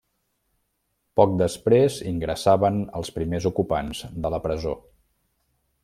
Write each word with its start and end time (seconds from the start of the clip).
Poc 1.19 1.35
després 1.41 1.97
ingressaven 2.13 2.81
els 3.01 3.13
primers 3.19 3.49
ocupants 3.51 4.03
de 4.25 4.33
la 4.37 4.41
presó. 4.49 4.77